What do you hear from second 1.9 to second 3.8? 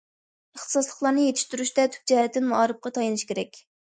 تۈپ جەھەتتىن مائارىپقا تايىنىش كېرەك.